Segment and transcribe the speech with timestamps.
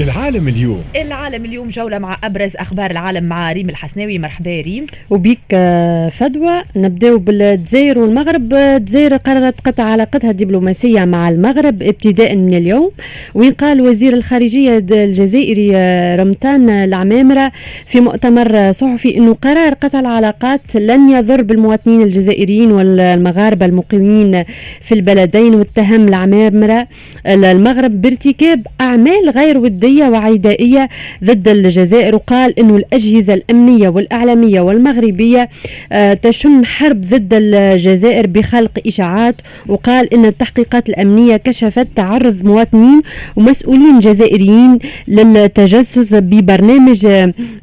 [0.00, 0.82] العالم اليوم.
[0.96, 4.18] العالم اليوم جولة مع أبرز أخبار العالم مع ريم الحسناوي.
[4.18, 4.86] مرحبا ريم.
[5.10, 6.62] وبيك آه، فدوى.
[6.76, 8.54] نبداو بالجزائر والمغرب.
[8.54, 12.90] الجزائر قررت قطع علاقتها الدبلوماسية مع المغرب ابتداء من اليوم.
[13.34, 17.52] وين قال وزير الخارجية الجزائري آه، رمتان العمامرة
[17.86, 24.44] في مؤتمر صحفي أنه قرار قطع العلاقات لن يضر بالمواطنين الجزائريين والمغاربة المقيمين
[24.82, 26.88] في البلدين واتهم العمامرة.
[27.26, 29.83] المغرب بارتكاب أعمال غير ودية.
[29.84, 30.88] ودية وعدائية
[31.24, 35.48] ضد الجزائر وقال أنه الأجهزة الأمنية والإعلامية والمغربية
[35.92, 39.34] آه، تشن حرب ضد الجزائر بخلق إشاعات
[39.66, 43.02] وقال أن التحقيقات الأمنية كشفت تعرض مواطنين
[43.36, 47.06] ومسؤولين جزائريين للتجسس ببرنامج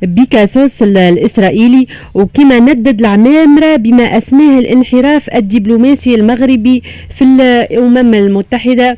[0.01, 6.83] بيكاسوس الإسرائيلي وكما ندد العمامرة بما أسماه الانحراف الدبلوماسي المغربي
[7.15, 8.97] في الأمم المتحدة.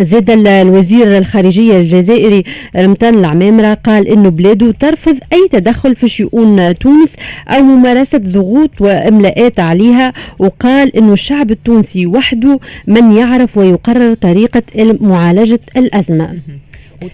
[0.00, 2.44] زاد الوزير الخارجية الجزائري
[2.76, 7.16] رمتان العمامرة قال إنه بلاده ترفض أي تدخل في شؤون تونس
[7.48, 14.62] أو ممارسة ضغوط وإملاءات عليها وقال إنه الشعب التونسي وحده من يعرف ويقرر طريقة
[15.00, 16.38] معالجة الأزمة.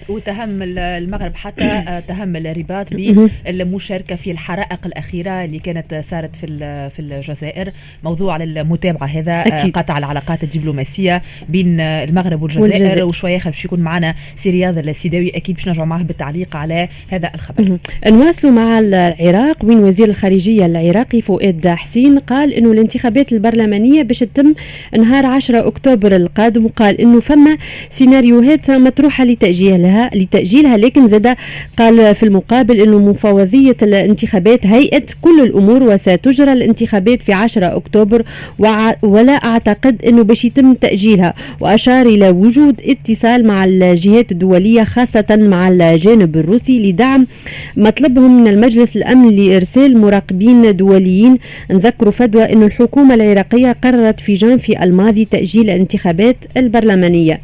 [0.09, 6.47] وتهم المغرب حتى تهم الرباط بالمشاركه في الحرائق الأخيرة اللي كانت صارت في
[6.91, 7.73] في الجزائر.
[8.05, 9.77] موضوع المتابعة هذا آه، أكيد.
[9.77, 13.05] قطع العلاقات الدبلوماسية بين المغرب والجزائر, والجزائر.
[13.05, 15.31] وشوية باش يكون معنا سي رياض السيداوي.
[15.37, 17.79] أكيد باش نرجعوا معه بالتعليق على هذا الخبر.
[18.07, 19.65] نواصلوا مع العراق.
[19.65, 24.55] وين وزير الخارجية العراقي فؤاد حسين قال إنه الانتخابات البرلمانية باش تتم
[24.99, 26.65] نهار 10 أكتوبر القادم.
[26.65, 27.59] وقال إنه فما
[27.91, 31.37] سيناريوهات مطروحة لتأجيل لها لتأجيلها لكن زاد
[31.79, 38.23] قال في المقابل أنه مفوضية الانتخابات هيئة كل الأمور وستجرى الانتخابات في 10 أكتوبر
[39.03, 41.35] ولا أعتقد أنه باش يتم تأجيلها.
[41.61, 47.27] وأشار إلى وجود اتصال مع الجهات الدولية خاصة مع الجانب الروسي لدعم
[47.77, 51.39] مطلبهم من المجلس الأمن لإرسال مراقبين دوليين.
[51.71, 57.41] نذكر فدوى أن الحكومة العراقية قررت في جانفي الماضي تأجيل الانتخابات البرلمانية.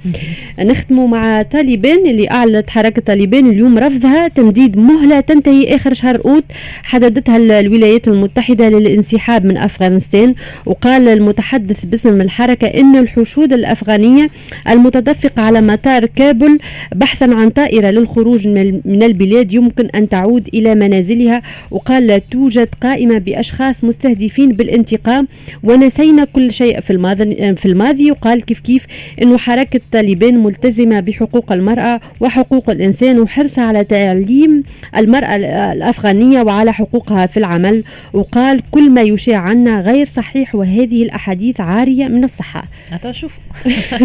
[0.59, 6.45] نختم مع طالبان اللي أعلنت حركة طالبان اليوم رفضها تمديد مهلة تنتهي آخر شهر أوت
[6.83, 10.35] حددتها الولايات المتحدة للانسحاب من أفغانستان.
[10.67, 14.31] وقال المتحدث باسم الحركة أن الحشود الأفغانية
[14.69, 16.59] المتدفقة على مطار كابل
[16.95, 18.49] بحثا عن طائرة للخروج
[18.85, 21.43] من البلاد يمكن أن تعود إلى منازلها.
[21.71, 25.29] وقال لا توجد قائمة بأشخاص مستهدفين بالانتقام
[25.63, 28.11] ونسينا كل شيء في الماضي في الماضي.
[28.11, 28.87] وقال كيف كيف
[29.23, 34.63] أنه حركة طالبان ملتزمة بحقوق المرأة وحقوق الإنسان وحرصها على تعليم
[34.97, 35.37] المرأة
[35.73, 37.85] الأفغانية وعلى حقوقها في العمل.
[38.13, 42.65] وقال كل ما يشاع عنا غير صحيح وهذه الأحاديث عارية من الصحة.
[42.93, 43.39] أتا شوف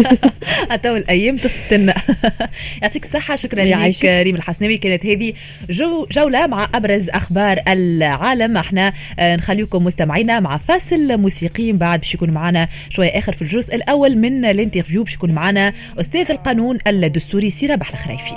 [0.70, 1.92] أتا الأيام تفتن.
[2.82, 3.36] يعطيك الصحة.
[3.36, 5.32] شكرا لك ريم الحسناوي كانت هذه
[5.70, 8.56] جو جولة مع أبرز أخبار العالم.
[8.56, 11.72] إحنا آه، نخليكم مستمعينا مع فاصل موسيقي.
[11.72, 15.72] بعد باش يكون معنا شوية آخر في الجزء الأول من ال interview باش يكون معنا
[16.00, 18.36] أستاذ القانون الدستوري سيرة بحر خريفي